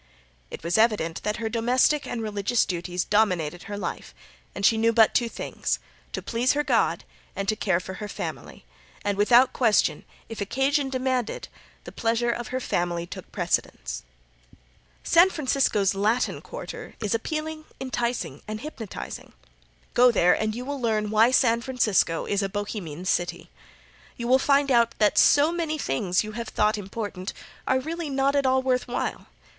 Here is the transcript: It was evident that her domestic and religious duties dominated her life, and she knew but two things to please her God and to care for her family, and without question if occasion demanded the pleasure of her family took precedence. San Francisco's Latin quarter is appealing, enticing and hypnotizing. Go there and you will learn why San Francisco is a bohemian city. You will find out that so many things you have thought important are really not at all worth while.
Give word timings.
It 0.49 0.63
was 0.63 0.79
evident 0.79 1.21
that 1.21 1.35
her 1.37 1.47
domestic 1.47 2.07
and 2.07 2.23
religious 2.23 2.65
duties 2.65 3.03
dominated 3.05 3.65
her 3.69 3.77
life, 3.77 4.15
and 4.55 4.65
she 4.65 4.75
knew 4.75 4.91
but 4.91 5.13
two 5.13 5.29
things 5.29 5.77
to 6.11 6.23
please 6.23 6.53
her 6.53 6.63
God 6.63 7.03
and 7.35 7.47
to 7.47 7.55
care 7.55 7.79
for 7.79 7.93
her 8.01 8.07
family, 8.07 8.65
and 9.05 9.15
without 9.15 9.53
question 9.53 10.03
if 10.27 10.41
occasion 10.41 10.89
demanded 10.89 11.49
the 11.83 11.91
pleasure 11.91 12.31
of 12.31 12.47
her 12.47 12.59
family 12.59 13.05
took 13.05 13.31
precedence. 13.31 14.01
San 15.03 15.29
Francisco's 15.29 15.93
Latin 15.93 16.41
quarter 16.41 16.95
is 16.99 17.13
appealing, 17.13 17.65
enticing 17.79 18.41
and 18.47 18.61
hypnotizing. 18.61 19.33
Go 19.93 20.11
there 20.11 20.33
and 20.33 20.55
you 20.55 20.65
will 20.65 20.81
learn 20.81 21.11
why 21.11 21.29
San 21.29 21.61
Francisco 21.61 22.25
is 22.25 22.41
a 22.41 22.49
bohemian 22.49 23.05
city. 23.05 23.51
You 24.17 24.27
will 24.27 24.39
find 24.39 24.71
out 24.71 24.97
that 24.97 25.19
so 25.19 25.51
many 25.51 25.77
things 25.77 26.23
you 26.23 26.31
have 26.31 26.47
thought 26.47 26.75
important 26.79 27.33
are 27.67 27.79
really 27.79 28.09
not 28.09 28.35
at 28.35 28.47
all 28.47 28.63
worth 28.63 28.87
while. 28.87 29.27